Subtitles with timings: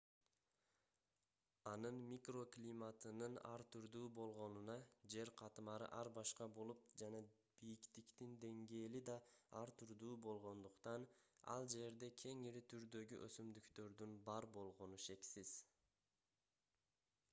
[1.71, 4.77] анын микроклиматынын ар түрдүү болгонуна
[5.15, 7.19] жер катмары ар башка болуп жана
[7.65, 9.17] бийиктиктин деңгээли да
[9.61, 11.05] ар түрдүү болгондуктан
[11.57, 15.53] ал жерде кеңири түрдөгү өсүмдүктөрдүн бар болгону шексиз